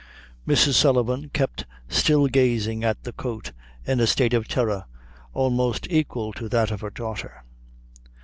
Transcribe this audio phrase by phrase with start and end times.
[0.47, 0.73] Mrs.
[0.73, 3.51] Sullivan kept still gazing at the coat,
[3.85, 4.85] in a state of terror
[5.31, 7.43] almost equal to that of her daughter.